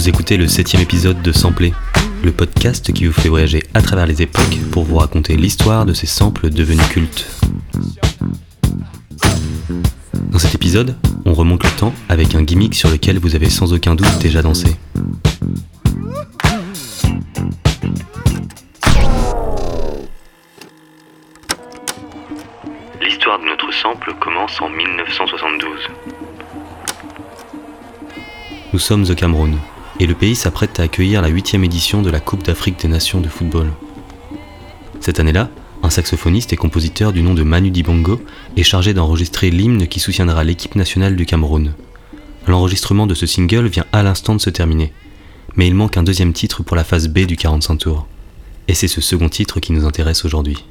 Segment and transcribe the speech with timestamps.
[0.00, 1.74] Vous écoutez le septième épisode de Sampler,
[2.24, 5.92] le podcast qui vous fait voyager à travers les époques pour vous raconter l'histoire de
[5.92, 7.30] ces samples devenus cultes.
[10.30, 10.96] Dans cet épisode,
[11.26, 14.40] on remonte le temps avec un gimmick sur lequel vous avez sans aucun doute déjà
[14.40, 14.74] dansé.
[23.02, 25.78] L'histoire de notre sample commence en 1972.
[28.72, 29.58] Nous sommes au Cameroun,
[30.00, 33.20] et le pays s'apprête à accueillir la huitième édition de la Coupe d'Afrique des Nations
[33.20, 33.70] de football.
[34.98, 35.50] Cette année-là,
[35.82, 38.18] un saxophoniste et compositeur du nom de Manu Dibongo
[38.56, 41.74] est chargé d'enregistrer l'hymne qui soutiendra l'équipe nationale du Cameroun.
[42.46, 44.90] L'enregistrement de ce single vient à l'instant de se terminer,
[45.56, 48.06] mais il manque un deuxième titre pour la phase B du 45 tours.
[48.68, 50.64] Et c'est ce second titre qui nous intéresse aujourd'hui.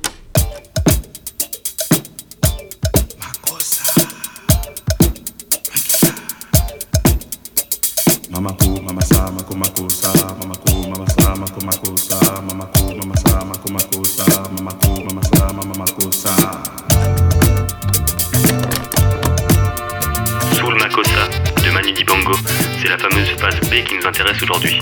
[24.42, 24.81] Aujourd'hui.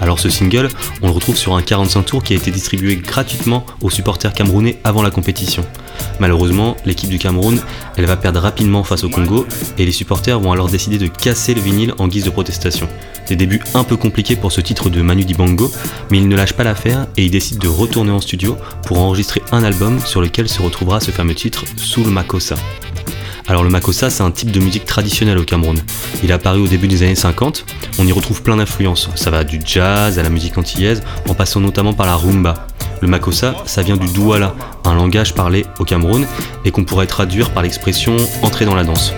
[0.00, 0.68] Alors ce single,
[1.02, 4.78] on le retrouve sur un 45 tours qui a été distribué gratuitement aux supporters camerounais
[4.84, 5.64] avant la compétition.
[6.20, 7.58] Malheureusement, l'équipe du Cameroun,
[7.96, 9.46] elle va perdre rapidement face au Congo
[9.78, 12.88] et les supporters vont alors décider de casser le vinyle en guise de protestation.
[13.28, 15.72] Des débuts un peu compliqués pour ce titre de Manu Dibango,
[16.10, 19.42] mais il ne lâche pas l'affaire et il décide de retourner en studio pour enregistrer
[19.50, 22.56] un album sur lequel se retrouvera ce fameux titre Soul Makossa.
[23.50, 25.76] Alors le makossa, c'est un type de musique traditionnelle au Cameroun.
[26.22, 27.64] Il est apparu au début des années 50.
[27.98, 29.10] On y retrouve plein d'influences.
[29.16, 32.68] Ça va du jazz à la musique antillaise, en passant notamment par la rumba.
[33.00, 36.28] Le makossa, ça vient du douala, un langage parlé au Cameroun
[36.64, 39.12] et qu'on pourrait traduire par l'expression entrer dans la danse.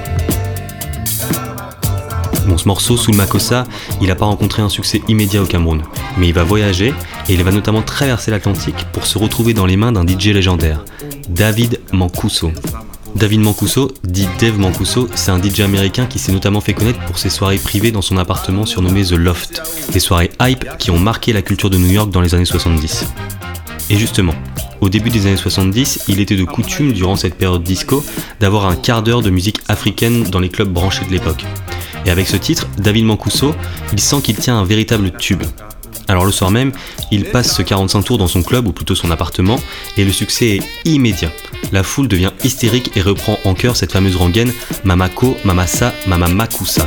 [2.47, 3.65] Bon, ce morceau, sous le Makossa,
[4.00, 5.82] il n'a pas rencontré un succès immédiat au Cameroun,
[6.16, 6.94] mais il va voyager
[7.28, 10.87] et il va notamment traverser l'Atlantique pour se retrouver dans les mains d'un DJ légendaire,
[11.28, 12.50] David Mancuso.
[13.15, 17.19] David Mancuso, dit Dave Mancuso, c'est un DJ américain qui s'est notamment fait connaître pour
[17.19, 19.62] ses soirées privées dans son appartement surnommé The Loft,
[19.93, 23.06] des soirées hype qui ont marqué la culture de New York dans les années 70.
[23.91, 24.34] Et justement,
[24.81, 28.05] au début des années 70, il était de coutume, durant cette période disco,
[28.41, 31.45] d'avoir un quart d'heure de musique africaine dans les clubs branchés de l'époque.
[32.05, 33.55] Et avec ce titre, David Mancuso,
[33.93, 35.43] il sent qu'il tient un véritable tube.
[36.12, 36.73] Alors le soir même,
[37.11, 39.59] il passe ce 45 tours dans son club, ou plutôt son appartement,
[39.97, 41.31] et le succès est immédiat.
[41.73, 44.53] La foule devient hystérique et reprend en chœur cette fameuse rengaine
[44.84, 46.87] Mamako, Mamasa, Mamamakusa.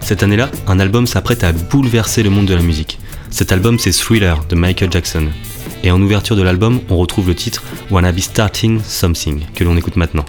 [0.00, 2.98] Cette année-là, un album s'apprête à bouleverser le monde de la musique.
[3.28, 5.28] Cet album, c'est Thriller de Michael Jackson.
[5.82, 9.76] Et en ouverture de l'album, on retrouve le titre Wanna Be Starting Something, que l'on
[9.76, 10.24] écoute maintenant.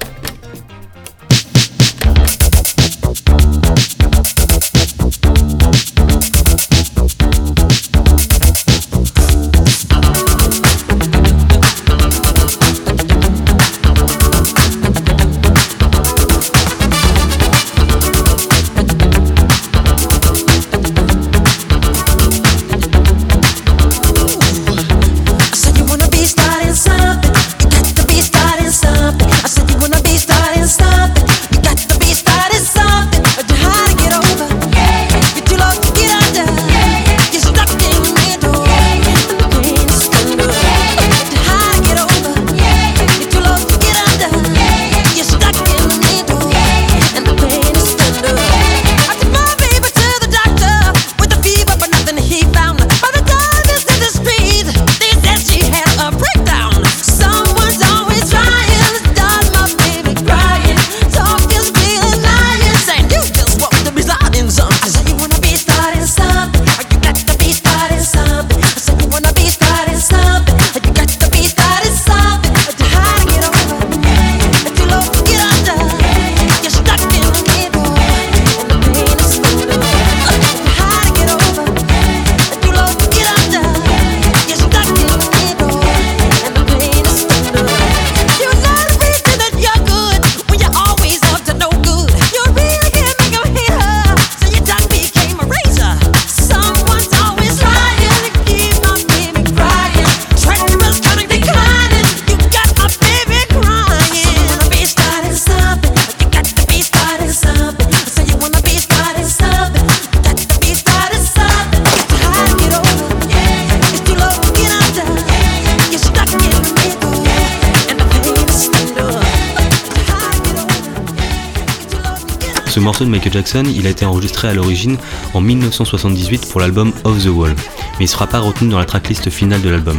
[122.81, 124.98] Morceau de Michael Jackson, il a été enregistré à l'origine
[125.33, 128.86] en 1978 pour l'album Off the Wall, mais il ne sera pas retenu dans la
[128.86, 129.98] tracklist finale de l'album.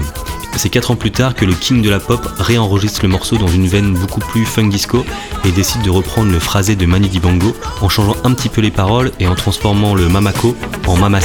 [0.57, 3.49] C'est 4 ans plus tard que le king de la pop réenregistre le morceau dans
[3.49, 5.05] une veine beaucoup plus funk disco
[5.45, 8.71] et décide de reprendre le phrasé de Manu Dibango en changeant un petit peu les
[8.71, 10.57] paroles et en transformant le mamako
[10.87, 11.21] en mama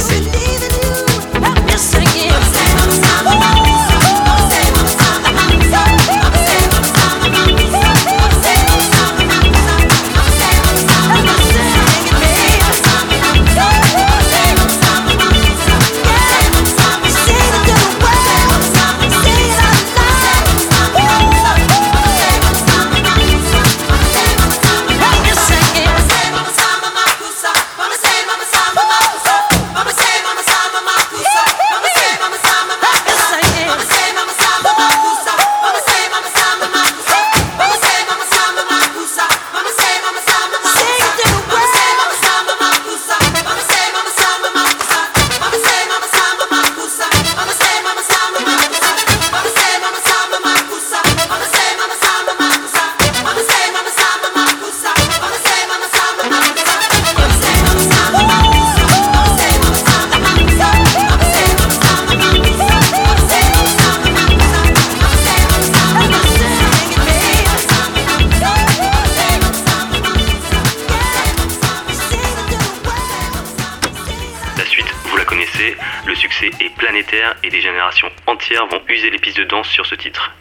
[77.42, 80.32] et des générations entières vont user les pistes de danse sur ce titre.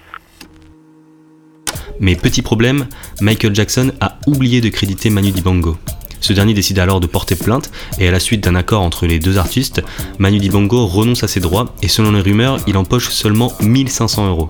[1.99, 2.87] Mais petit problème,
[3.21, 5.77] Michael Jackson a oublié de créditer Manu Dibango.
[6.19, 9.19] Ce dernier décide alors de porter plainte et à la suite d'un accord entre les
[9.19, 9.83] deux artistes,
[10.17, 14.49] Manu Dibango renonce à ses droits et selon les rumeurs, il empoche seulement 1500 euros.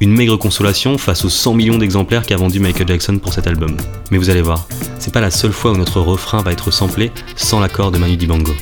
[0.00, 3.76] Une maigre consolation face aux 100 millions d'exemplaires qu'a vendu Michael Jackson pour cet album.
[4.10, 4.68] Mais vous allez voir,
[4.98, 8.16] c'est pas la seule fois où notre refrain va être samplé sans l'accord de Manu
[8.16, 8.52] Dibango.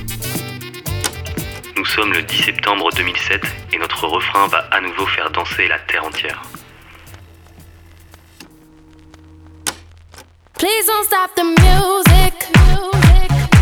[1.85, 3.43] Nous sommes le 10 septembre 2007
[3.75, 6.41] et notre refrain va à nouveau faire danser la terre entière.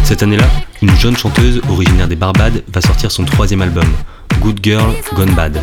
[0.05, 0.46] Cette année-là,
[0.82, 3.93] une jeune chanteuse originaire des Barbades va sortir son troisième album,
[4.39, 5.61] Good Girl Gone Bad.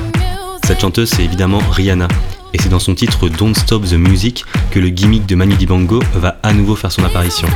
[0.65, 2.09] Cette chanteuse, c'est évidemment Rihanna,
[2.53, 6.03] et c'est dans son titre Don't Stop the Music que le gimmick de Manu Dibango
[6.15, 7.47] va à nouveau faire son apparition.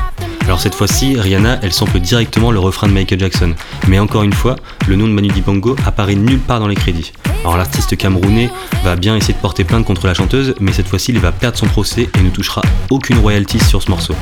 [0.46, 3.54] Alors cette fois-ci, Rihanna, elle sample directement le refrain de Michael Jackson.
[3.88, 4.56] Mais encore une fois,
[4.88, 7.14] le nom de Manu Dibango apparaît nulle part dans les crédits.
[7.44, 8.50] Alors l'artiste camerounais
[8.84, 11.58] va bien essayer de porter plainte contre la chanteuse, mais cette fois-ci, il va perdre
[11.58, 14.16] son procès et ne touchera aucune royalty sur ce morceau.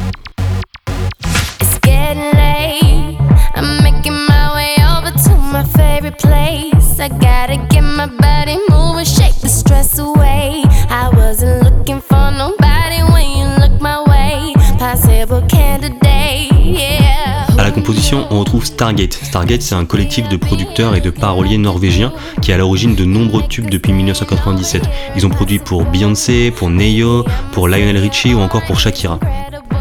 [18.13, 19.13] On retrouve Stargate.
[19.13, 23.05] Stargate, c'est un collectif de producteurs et de paroliers norvégiens qui est à l'origine de
[23.05, 24.83] nombreux tubes depuis 1997.
[25.15, 29.19] Ils ont produit pour Beyoncé, pour Neyo, pour Lionel Richie ou encore pour Shakira.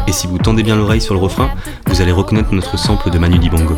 [0.07, 1.51] Et si vous tendez bien l'oreille sur le refrain,
[1.87, 3.77] vous allez reconnaître notre sample de Manu Dibango.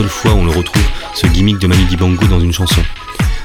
[0.00, 0.82] Seule fois où on le retrouve,
[1.14, 2.80] ce gimmick de Manu Dibango dans une chanson.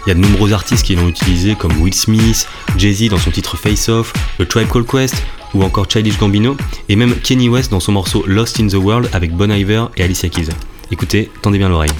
[0.05, 2.47] Il y a de nombreux artistes qui l'ont utilisé, comme Will Smith,
[2.77, 5.15] Jay-Z dans son titre Face Off, The Tribe Called Quest,
[5.53, 6.55] ou encore Childish Gambino,
[6.87, 10.03] et même Kenny West dans son morceau Lost in the World avec Bon Iver et
[10.03, 10.47] Alicia Keys.
[10.91, 11.91] Écoutez, tendez bien l'oreille.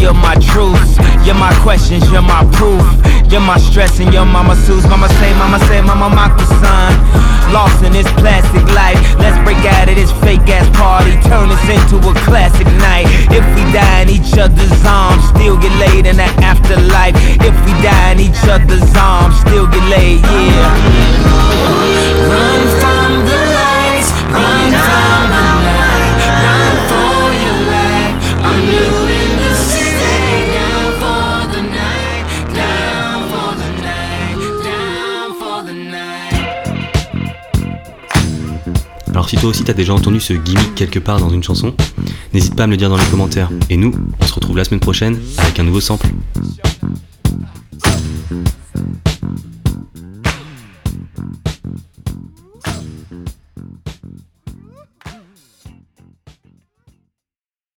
[0.00, 0.98] You're my truth.
[1.24, 2.84] You're my questions, you're my proof.
[3.30, 4.84] You're my stress and your mama sues.
[4.86, 6.92] Mama say, mama say, mama mock the son.
[7.52, 8.98] Lost in this plastic life.
[9.18, 11.12] Let's break out of this fake ass party.
[11.28, 13.06] Turn this into a classic night.
[13.30, 17.14] If we die in each other's arms, still get laid in the afterlife.
[17.40, 21.14] If we die in each other's arms, still get laid, yeah.
[39.24, 41.72] Alors si toi aussi t'as déjà entendu ce gimmick quelque part dans une chanson,
[42.34, 43.48] n'hésite pas à me le dire dans les commentaires.
[43.70, 46.08] Et nous, on se retrouve la semaine prochaine avec un nouveau sample.